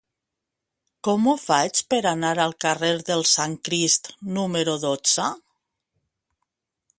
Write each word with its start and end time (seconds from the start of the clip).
Com 1.07 1.27
ho 1.31 1.35
faig 1.41 1.81
per 1.93 1.99
anar 2.11 2.31
al 2.45 2.55
carrer 2.65 2.89
del 3.11 3.21
Sant 3.33 3.55
Crist 3.69 4.11
número 4.39 4.75
dotze? 4.87 5.29